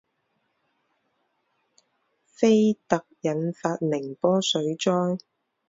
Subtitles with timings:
[2.25, 4.91] 菲特引发宁波水灾。